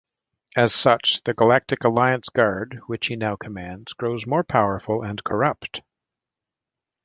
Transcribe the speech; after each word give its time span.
As 0.55 0.73
such, 0.73 1.23
the 1.25 1.33
Galactic 1.35 1.83
Alliance 1.83 2.29
Guard, 2.29 2.81
which 2.87 3.05
he 3.05 3.21
commands, 3.39 3.93
grows 3.93 4.25
more 4.25 4.43
powerful 4.43 5.03
and 5.03 5.23
corrupt. 5.23 5.81